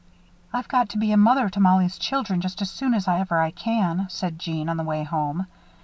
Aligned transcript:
"I've 0.51 0.67
got 0.67 0.89
to 0.89 0.97
be 0.97 1.11
a 1.11 1.15
mother 1.15 1.47
to 1.47 1.59
Mollie's 1.59 1.99
children 1.99 2.41
just 2.41 2.59
as 2.63 2.71
soon 2.71 2.95
as 2.95 3.07
ever 3.07 3.37
I 3.37 3.51
can," 3.51 4.07
said 4.09 4.39
Jeanne, 4.39 4.67
on 4.67 4.77
the 4.77 4.83
way 4.83 5.03
home. 5.03 5.45